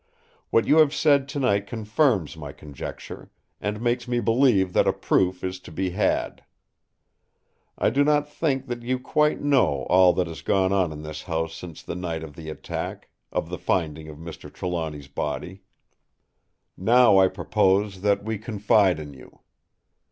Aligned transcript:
What 0.49 0.65
you 0.65 0.79
have 0.79 0.95
said 0.95 1.29
tonight 1.29 1.67
confirms 1.67 2.35
my 2.35 2.53
conjecture, 2.53 3.29
and 3.59 3.79
makes 3.79 4.07
me 4.07 4.19
believe 4.19 4.73
that 4.73 4.87
a 4.87 4.93
proof 4.93 5.43
is 5.43 5.59
to 5.59 5.71
be 5.71 5.91
had. 5.91 6.43
I 7.77 7.91
do 7.91 8.03
not 8.03 8.27
think 8.27 8.65
that 8.65 8.81
you 8.81 8.97
quite 8.97 9.41
know 9.41 9.83
all 9.91 10.11
that 10.13 10.25
has 10.25 10.41
gone 10.41 10.73
on 10.73 10.91
in 10.91 11.03
this 11.03 11.21
house 11.21 11.53
since 11.53 11.83
the 11.83 11.93
night 11.93 12.23
of 12.23 12.35
the 12.35 12.49
attack—of 12.49 13.49
the 13.49 13.59
finding 13.59 14.07
of 14.09 14.17
Mr. 14.17 14.51
Trelawny's 14.51 15.07
body. 15.07 15.61
Now 16.75 17.19
I 17.19 17.27
propose 17.27 18.01
that 18.01 18.23
we 18.23 18.39
confide 18.39 18.97
in 18.97 19.13
you. 19.13 19.41